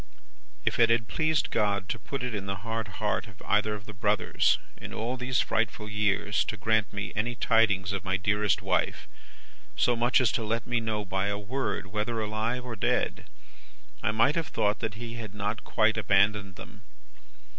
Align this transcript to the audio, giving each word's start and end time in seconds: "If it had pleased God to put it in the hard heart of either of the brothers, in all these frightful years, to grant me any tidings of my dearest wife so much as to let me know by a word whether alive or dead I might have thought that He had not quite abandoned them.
"If 0.65 0.79
it 0.79 0.89
had 0.89 1.07
pleased 1.07 1.51
God 1.51 1.87
to 1.89 1.99
put 1.99 2.23
it 2.23 2.33
in 2.33 2.47
the 2.47 2.65
hard 2.65 2.87
heart 2.87 3.27
of 3.27 3.39
either 3.45 3.75
of 3.75 3.85
the 3.85 3.93
brothers, 3.93 4.57
in 4.75 4.95
all 4.95 5.15
these 5.15 5.41
frightful 5.41 5.87
years, 5.87 6.43
to 6.45 6.57
grant 6.57 6.91
me 6.91 7.13
any 7.15 7.35
tidings 7.35 7.91
of 7.91 8.03
my 8.03 8.17
dearest 8.17 8.63
wife 8.63 9.07
so 9.75 9.95
much 9.95 10.19
as 10.19 10.31
to 10.31 10.43
let 10.43 10.65
me 10.65 10.79
know 10.79 11.05
by 11.05 11.27
a 11.27 11.37
word 11.37 11.85
whether 11.85 12.19
alive 12.19 12.65
or 12.65 12.75
dead 12.75 13.25
I 14.01 14.09
might 14.09 14.33
have 14.33 14.47
thought 14.47 14.79
that 14.79 14.95
He 14.95 15.13
had 15.17 15.35
not 15.35 15.63
quite 15.63 15.97
abandoned 15.97 16.55
them. 16.55 16.81